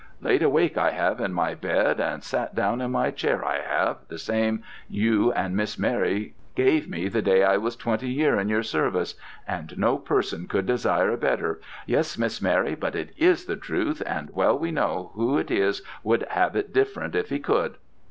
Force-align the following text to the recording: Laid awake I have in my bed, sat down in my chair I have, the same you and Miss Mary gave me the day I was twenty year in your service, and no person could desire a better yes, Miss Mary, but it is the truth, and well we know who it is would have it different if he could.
Laid 0.19 0.41
awake 0.41 0.79
I 0.79 0.89
have 0.89 1.21
in 1.21 1.31
my 1.31 1.53
bed, 1.53 1.99
sat 2.23 2.55
down 2.55 2.81
in 2.81 2.89
my 2.89 3.11
chair 3.11 3.45
I 3.45 3.59
have, 3.61 3.97
the 4.07 4.17
same 4.17 4.63
you 4.89 5.31
and 5.33 5.55
Miss 5.55 5.77
Mary 5.77 6.33
gave 6.55 6.89
me 6.89 7.07
the 7.07 7.21
day 7.21 7.43
I 7.43 7.57
was 7.57 7.75
twenty 7.75 8.09
year 8.09 8.39
in 8.39 8.49
your 8.49 8.63
service, 8.63 9.13
and 9.47 9.77
no 9.77 9.99
person 9.99 10.47
could 10.47 10.65
desire 10.65 11.11
a 11.11 11.17
better 11.17 11.61
yes, 11.85 12.17
Miss 12.17 12.41
Mary, 12.41 12.73
but 12.73 12.95
it 12.95 13.11
is 13.15 13.45
the 13.45 13.55
truth, 13.55 14.01
and 14.07 14.31
well 14.31 14.57
we 14.57 14.71
know 14.71 15.11
who 15.13 15.37
it 15.37 15.51
is 15.51 15.83
would 16.01 16.23
have 16.31 16.55
it 16.55 16.73
different 16.73 17.13
if 17.13 17.29
he 17.29 17.37
could. 17.37 17.75